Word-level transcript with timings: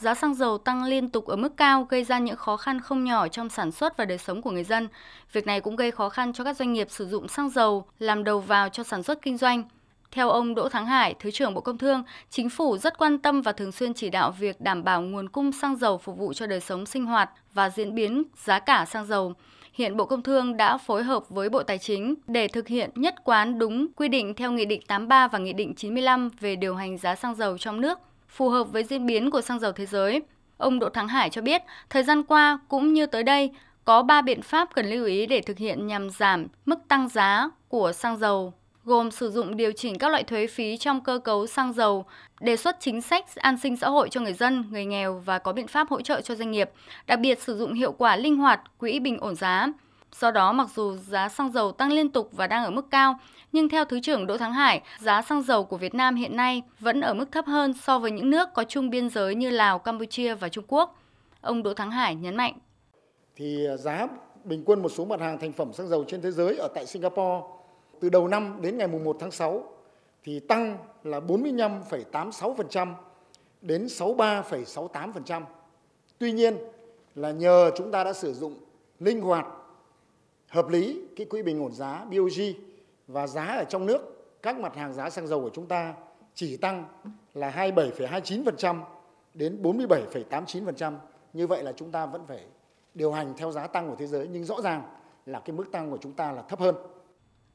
giá 0.00 0.14
xăng 0.14 0.34
dầu 0.34 0.58
tăng 0.58 0.84
liên 0.84 1.08
tục 1.08 1.26
ở 1.26 1.36
mức 1.36 1.56
cao 1.56 1.86
gây 1.88 2.04
ra 2.04 2.18
những 2.18 2.36
khó 2.36 2.56
khăn 2.56 2.80
không 2.80 3.04
nhỏ 3.04 3.28
trong 3.28 3.48
sản 3.48 3.72
xuất 3.72 3.96
và 3.96 4.04
đời 4.04 4.18
sống 4.18 4.42
của 4.42 4.50
người 4.50 4.64
dân. 4.64 4.88
Việc 5.32 5.46
này 5.46 5.60
cũng 5.60 5.76
gây 5.76 5.90
khó 5.90 6.08
khăn 6.08 6.32
cho 6.32 6.44
các 6.44 6.56
doanh 6.56 6.72
nghiệp 6.72 6.86
sử 6.90 7.06
dụng 7.06 7.28
xăng 7.28 7.50
dầu 7.50 7.84
làm 7.98 8.24
đầu 8.24 8.40
vào 8.40 8.68
cho 8.68 8.82
sản 8.82 9.02
xuất 9.02 9.22
kinh 9.22 9.36
doanh. 9.36 9.62
Theo 10.10 10.30
ông 10.30 10.54
Đỗ 10.54 10.68
Thắng 10.68 10.86
Hải, 10.86 11.14
Thứ 11.18 11.30
trưởng 11.30 11.54
Bộ 11.54 11.60
Công 11.60 11.78
Thương, 11.78 12.02
chính 12.30 12.50
phủ 12.50 12.78
rất 12.78 12.98
quan 12.98 13.18
tâm 13.18 13.42
và 13.42 13.52
thường 13.52 13.72
xuyên 13.72 13.94
chỉ 13.94 14.10
đạo 14.10 14.30
việc 14.38 14.60
đảm 14.60 14.84
bảo 14.84 15.02
nguồn 15.02 15.28
cung 15.28 15.52
xăng 15.52 15.76
dầu 15.76 15.98
phục 15.98 16.18
vụ 16.18 16.32
cho 16.32 16.46
đời 16.46 16.60
sống 16.60 16.86
sinh 16.86 17.06
hoạt 17.06 17.30
và 17.54 17.70
diễn 17.70 17.94
biến 17.94 18.22
giá 18.44 18.58
cả 18.58 18.84
xăng 18.84 19.06
dầu. 19.06 19.34
Hiện 19.72 19.96
Bộ 19.96 20.04
Công 20.04 20.22
Thương 20.22 20.56
đã 20.56 20.78
phối 20.78 21.02
hợp 21.02 21.28
với 21.28 21.48
Bộ 21.48 21.62
Tài 21.62 21.78
chính 21.78 22.14
để 22.26 22.48
thực 22.48 22.68
hiện 22.68 22.90
nhất 22.94 23.14
quán 23.24 23.58
đúng 23.58 23.86
quy 23.96 24.08
định 24.08 24.34
theo 24.34 24.52
Nghị 24.52 24.64
định 24.64 24.82
83 24.86 25.28
và 25.28 25.38
Nghị 25.38 25.52
định 25.52 25.74
95 25.74 26.28
về 26.40 26.56
điều 26.56 26.74
hành 26.74 26.98
giá 26.98 27.14
xăng 27.14 27.34
dầu 27.34 27.58
trong 27.58 27.80
nước, 27.80 27.98
phù 28.30 28.48
hợp 28.48 28.64
với 28.64 28.84
diễn 28.84 29.06
biến 29.06 29.30
của 29.30 29.40
xăng 29.40 29.60
dầu 29.60 29.72
thế 29.72 29.86
giới. 29.86 30.22
Ông 30.56 30.78
Đỗ 30.78 30.88
Thắng 30.88 31.08
Hải 31.08 31.30
cho 31.30 31.42
biết, 31.42 31.62
thời 31.90 32.02
gian 32.02 32.22
qua 32.22 32.58
cũng 32.68 32.92
như 32.92 33.06
tới 33.06 33.22
đây, 33.22 33.50
có 33.84 34.02
3 34.02 34.22
biện 34.22 34.42
pháp 34.42 34.68
cần 34.74 34.90
lưu 34.90 35.04
ý 35.04 35.26
để 35.26 35.40
thực 35.40 35.58
hiện 35.58 35.86
nhằm 35.86 36.10
giảm 36.10 36.46
mức 36.66 36.78
tăng 36.88 37.08
giá 37.08 37.50
của 37.68 37.92
xăng 37.92 38.16
dầu 38.18 38.52
gồm 38.84 39.10
sử 39.10 39.30
dụng 39.30 39.56
điều 39.56 39.72
chỉnh 39.72 39.98
các 39.98 40.08
loại 40.08 40.22
thuế 40.22 40.46
phí 40.46 40.76
trong 40.76 41.00
cơ 41.00 41.18
cấu 41.18 41.46
xăng 41.46 41.72
dầu, 41.72 42.04
đề 42.40 42.56
xuất 42.56 42.76
chính 42.80 43.00
sách 43.00 43.34
an 43.36 43.58
sinh 43.58 43.76
xã 43.76 43.88
hội 43.88 44.08
cho 44.08 44.20
người 44.20 44.32
dân, 44.32 44.64
người 44.70 44.84
nghèo 44.84 45.22
và 45.24 45.38
có 45.38 45.52
biện 45.52 45.66
pháp 45.66 45.88
hỗ 45.88 46.00
trợ 46.00 46.20
cho 46.20 46.34
doanh 46.34 46.50
nghiệp, 46.50 46.70
đặc 47.06 47.20
biệt 47.20 47.42
sử 47.42 47.58
dụng 47.58 47.72
hiệu 47.72 47.92
quả 47.92 48.16
linh 48.16 48.36
hoạt 48.36 48.60
quỹ 48.78 49.00
bình 49.00 49.18
ổn 49.18 49.34
giá. 49.34 49.66
Do 50.18 50.30
đó, 50.30 50.52
mặc 50.52 50.68
dù 50.74 50.96
giá 50.96 51.28
xăng 51.28 51.52
dầu 51.52 51.72
tăng 51.72 51.92
liên 51.92 52.10
tục 52.10 52.28
và 52.32 52.46
đang 52.46 52.64
ở 52.64 52.70
mức 52.70 52.90
cao, 52.90 53.18
nhưng 53.52 53.68
theo 53.68 53.84
Thứ 53.84 54.00
trưởng 54.00 54.26
Đỗ 54.26 54.38
Thắng 54.38 54.52
Hải, 54.52 54.82
giá 55.00 55.22
xăng 55.22 55.42
dầu 55.42 55.64
của 55.64 55.76
Việt 55.76 55.94
Nam 55.94 56.14
hiện 56.14 56.36
nay 56.36 56.62
vẫn 56.80 57.00
ở 57.00 57.14
mức 57.14 57.32
thấp 57.32 57.46
hơn 57.46 57.74
so 57.82 57.98
với 57.98 58.10
những 58.10 58.30
nước 58.30 58.48
có 58.54 58.64
chung 58.64 58.90
biên 58.90 59.10
giới 59.10 59.34
như 59.34 59.50
Lào, 59.50 59.78
Campuchia 59.78 60.34
và 60.34 60.48
Trung 60.48 60.64
Quốc. 60.68 61.02
Ông 61.40 61.62
Đỗ 61.62 61.74
Thắng 61.74 61.90
Hải 61.90 62.14
nhấn 62.14 62.36
mạnh. 62.36 62.54
Thì 63.36 63.66
à, 63.66 63.76
giá 63.76 64.06
bình 64.44 64.62
quân 64.66 64.82
một 64.82 64.88
số 64.88 65.04
mặt 65.04 65.20
hàng 65.20 65.38
thành 65.38 65.52
phẩm 65.52 65.72
xăng 65.72 65.88
dầu 65.88 66.04
trên 66.08 66.22
thế 66.22 66.30
giới 66.30 66.56
ở 66.56 66.68
tại 66.74 66.86
Singapore 66.86 67.46
từ 68.00 68.08
đầu 68.08 68.28
năm 68.28 68.58
đến 68.60 68.78
ngày 68.78 68.88
1 68.88 69.16
tháng 69.20 69.30
6 69.30 69.64
thì 70.24 70.40
tăng 70.40 70.78
là 71.04 71.20
45,86% 71.20 72.94
đến 73.62 73.86
63,68%. 73.86 75.42
Tuy 76.18 76.32
nhiên 76.32 76.56
là 77.14 77.30
nhờ 77.30 77.70
chúng 77.76 77.90
ta 77.90 78.04
đã 78.04 78.12
sử 78.12 78.34
dụng 78.34 78.54
linh 79.00 79.20
hoạt, 79.20 79.46
hợp 80.50 80.68
lý 80.68 81.00
cái 81.16 81.26
quỹ 81.26 81.42
bình 81.42 81.62
ổn 81.62 81.72
giá 81.72 82.04
BOG 82.04 82.40
và 83.06 83.26
giá 83.26 83.44
ở 83.44 83.64
trong 83.64 83.86
nước 83.86 84.26
các 84.42 84.58
mặt 84.58 84.76
hàng 84.76 84.92
giá 84.92 85.10
xăng 85.10 85.26
dầu 85.26 85.40
của 85.40 85.50
chúng 85.54 85.66
ta 85.66 85.94
chỉ 86.34 86.56
tăng 86.56 86.84
là 87.34 87.50
27,29% 87.50 88.80
đến 89.34 89.62
47,89%. 89.62 90.94
Như 91.32 91.46
vậy 91.46 91.62
là 91.62 91.72
chúng 91.76 91.90
ta 91.90 92.06
vẫn 92.06 92.26
phải 92.28 92.40
điều 92.94 93.12
hành 93.12 93.34
theo 93.36 93.52
giá 93.52 93.66
tăng 93.66 93.88
của 93.88 93.96
thế 93.98 94.06
giới 94.06 94.28
nhưng 94.32 94.44
rõ 94.44 94.60
ràng 94.60 94.82
là 95.26 95.40
cái 95.40 95.56
mức 95.56 95.64
tăng 95.72 95.90
của 95.90 95.98
chúng 96.00 96.12
ta 96.12 96.32
là 96.32 96.42
thấp 96.42 96.60
hơn. 96.60 96.74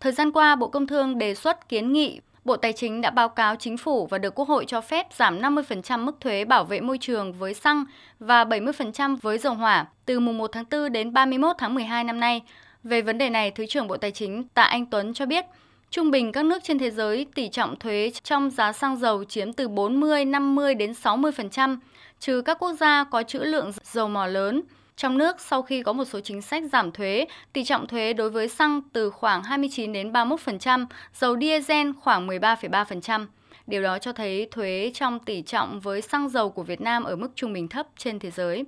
Thời 0.00 0.12
gian 0.12 0.32
qua, 0.32 0.56
Bộ 0.56 0.68
Công 0.68 0.86
Thương 0.86 1.18
đề 1.18 1.34
xuất 1.34 1.68
kiến 1.68 1.92
nghị 1.92 2.20
Bộ 2.44 2.56
Tài 2.56 2.72
chính 2.72 3.00
đã 3.00 3.10
báo 3.10 3.28
cáo 3.28 3.56
chính 3.56 3.76
phủ 3.76 4.06
và 4.06 4.18
được 4.18 4.34
Quốc 4.34 4.48
hội 4.48 4.64
cho 4.68 4.80
phép 4.80 5.06
giảm 5.12 5.40
50% 5.40 6.04
mức 6.04 6.20
thuế 6.20 6.44
bảo 6.44 6.64
vệ 6.64 6.80
môi 6.80 6.98
trường 6.98 7.32
với 7.32 7.54
xăng 7.54 7.84
và 8.18 8.44
70% 8.44 9.16
với 9.22 9.38
dầu 9.38 9.54
hỏa 9.54 9.86
từ 10.06 10.20
mùng 10.20 10.38
1 10.38 10.50
tháng 10.52 10.64
4 10.70 10.92
đến 10.92 11.12
31 11.12 11.56
tháng 11.58 11.74
12 11.74 12.04
năm 12.04 12.20
nay. 12.20 12.42
Về 12.84 13.02
vấn 13.02 13.18
đề 13.18 13.30
này, 13.30 13.50
Thứ 13.50 13.66
trưởng 13.66 13.86
Bộ 13.86 13.96
Tài 13.96 14.10
chính 14.10 14.48
Tạ 14.48 14.62
Anh 14.62 14.86
Tuấn 14.86 15.14
cho 15.14 15.26
biết, 15.26 15.44
trung 15.90 16.10
bình 16.10 16.32
các 16.32 16.44
nước 16.44 16.64
trên 16.64 16.78
thế 16.78 16.90
giới 16.90 17.26
tỷ 17.34 17.48
trọng 17.48 17.78
thuế 17.78 18.10
trong 18.22 18.50
giá 18.50 18.72
xăng 18.72 18.96
dầu 18.96 19.24
chiếm 19.24 19.52
từ 19.52 19.68
40, 19.68 20.24
50 20.24 20.74
đến 20.74 20.92
60%, 20.92 21.76
trừ 22.20 22.42
các 22.42 22.58
quốc 22.58 22.72
gia 22.72 23.04
có 23.04 23.22
trữ 23.22 23.38
lượng 23.38 23.72
dầu 23.82 24.08
mỏ 24.08 24.26
lớn– 24.26 24.62
trong 25.00 25.18
nước, 25.18 25.40
sau 25.40 25.62
khi 25.62 25.82
có 25.82 25.92
một 25.92 26.04
số 26.04 26.20
chính 26.20 26.42
sách 26.42 26.62
giảm 26.72 26.92
thuế, 26.92 27.26
tỷ 27.52 27.64
trọng 27.64 27.86
thuế 27.86 28.12
đối 28.12 28.30
với 28.30 28.48
xăng 28.48 28.80
từ 28.92 29.10
khoảng 29.10 29.42
29 29.42 29.92
đến 29.92 30.12
31%, 30.12 30.86
dầu 31.14 31.36
diesel 31.40 31.90
khoảng 32.00 32.28
13,3%. 32.28 33.26
Điều 33.66 33.82
đó 33.82 33.98
cho 33.98 34.12
thấy 34.12 34.48
thuế 34.50 34.90
trong 34.94 35.18
tỷ 35.18 35.42
trọng 35.42 35.80
với 35.80 36.02
xăng 36.02 36.28
dầu 36.28 36.50
của 36.50 36.62
Việt 36.62 36.80
Nam 36.80 37.04
ở 37.04 37.16
mức 37.16 37.28
trung 37.34 37.52
bình 37.52 37.68
thấp 37.68 37.86
trên 37.96 38.18
thế 38.18 38.30
giới. 38.30 38.64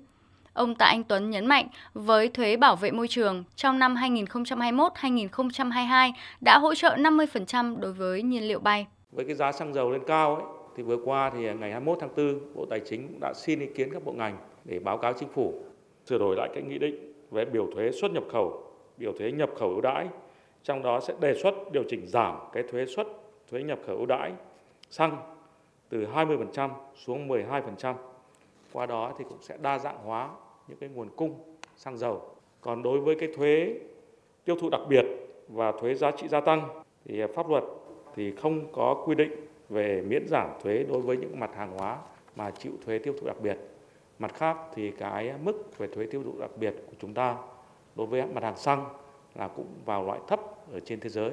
Ông 0.54 0.74
Tạ 0.74 0.86
Anh 0.86 1.04
Tuấn 1.04 1.30
nhấn 1.30 1.46
mạnh, 1.46 1.66
với 1.94 2.28
thuế 2.28 2.56
bảo 2.56 2.76
vệ 2.76 2.90
môi 2.90 3.08
trường, 3.08 3.44
trong 3.56 3.78
năm 3.78 3.94
2021-2022 3.94 6.12
đã 6.40 6.58
hỗ 6.58 6.74
trợ 6.74 6.96
50% 6.96 7.80
đối 7.80 7.92
với 7.92 8.22
nhiên 8.22 8.48
liệu 8.48 8.58
bay. 8.58 8.86
Với 9.12 9.24
cái 9.24 9.34
giá 9.34 9.52
xăng 9.52 9.74
dầu 9.74 9.90
lên 9.90 10.02
cao 10.06 10.34
ấy, 10.34 10.44
thì 10.76 10.82
vừa 10.82 10.96
qua 11.04 11.30
thì 11.30 11.40
ngày 11.40 11.70
21 11.70 11.98
tháng 12.00 12.14
4, 12.16 12.54
Bộ 12.54 12.66
Tài 12.70 12.80
chính 12.80 13.20
đã 13.20 13.32
xin 13.34 13.60
ý 13.60 13.66
kiến 13.66 13.88
các 13.92 14.04
bộ 14.04 14.12
ngành 14.12 14.36
để 14.64 14.78
báo 14.78 14.98
cáo 14.98 15.12
chính 15.12 15.28
phủ 15.28 15.54
sửa 16.06 16.18
đổi 16.18 16.36
lại 16.36 16.48
cái 16.54 16.62
nghị 16.62 16.78
định 16.78 17.12
về 17.30 17.44
biểu 17.44 17.66
thuế 17.74 17.90
xuất 17.92 18.12
nhập 18.12 18.24
khẩu, 18.32 18.72
biểu 18.96 19.12
thuế 19.18 19.32
nhập 19.32 19.50
khẩu 19.58 19.68
ưu 19.68 19.80
đãi. 19.80 20.08
Trong 20.62 20.82
đó 20.82 21.00
sẽ 21.00 21.14
đề 21.20 21.34
xuất 21.42 21.54
điều 21.72 21.82
chỉnh 21.88 22.06
giảm 22.06 22.36
cái 22.52 22.62
thuế 22.62 22.86
xuất, 22.86 23.06
thuế 23.50 23.62
nhập 23.62 23.78
khẩu 23.86 23.96
ưu 23.96 24.06
đãi 24.06 24.32
xăng 24.90 25.16
từ 25.88 26.06
20% 26.14 26.70
xuống 27.06 27.28
12%. 27.28 27.94
Qua 28.72 28.86
đó 28.86 29.12
thì 29.18 29.24
cũng 29.28 29.38
sẽ 29.42 29.56
đa 29.62 29.78
dạng 29.78 29.98
hóa 30.04 30.30
những 30.68 30.78
cái 30.78 30.88
nguồn 30.88 31.08
cung 31.16 31.34
xăng 31.76 31.98
dầu. 31.98 32.22
Còn 32.60 32.82
đối 32.82 33.00
với 33.00 33.14
cái 33.14 33.28
thuế 33.36 33.74
tiêu 34.44 34.56
thụ 34.60 34.68
đặc 34.70 34.80
biệt 34.88 35.04
và 35.48 35.72
thuế 35.72 35.94
giá 35.94 36.10
trị 36.10 36.28
gia 36.28 36.40
tăng 36.40 36.82
thì 37.04 37.22
pháp 37.34 37.48
luật 37.48 37.64
thì 38.14 38.32
không 38.36 38.72
có 38.72 39.02
quy 39.06 39.14
định 39.14 39.32
về 39.68 40.02
miễn 40.06 40.26
giảm 40.28 40.48
thuế 40.62 40.84
đối 40.88 41.00
với 41.00 41.16
những 41.16 41.40
mặt 41.40 41.50
hàng 41.56 41.78
hóa 41.78 41.98
mà 42.36 42.50
chịu 42.50 42.72
thuế 42.86 42.98
tiêu 42.98 43.14
thụ 43.20 43.26
đặc 43.26 43.36
biệt. 43.42 43.58
Mặt 44.18 44.34
khác 44.34 44.56
thì 44.74 44.90
cái 44.90 45.32
mức 45.42 45.78
về 45.78 45.86
thuế 45.86 46.06
tiêu 46.06 46.22
thụ 46.22 46.32
đặc 46.40 46.50
biệt 46.56 46.74
của 46.86 46.96
chúng 47.00 47.14
ta 47.14 47.36
đối 47.94 48.06
với 48.06 48.26
mặt 48.26 48.42
hàng 48.42 48.56
xăng 48.56 48.84
là 49.34 49.48
cũng 49.48 49.66
vào 49.84 50.04
loại 50.04 50.20
thấp 50.28 50.40
ở 50.72 50.80
trên 50.80 51.00
thế 51.00 51.08
giới 51.10 51.30